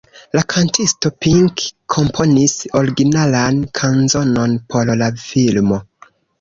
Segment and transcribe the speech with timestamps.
[0.35, 1.63] La kantisto Pink
[1.97, 5.83] komponis originalan kanzonon por la filmo.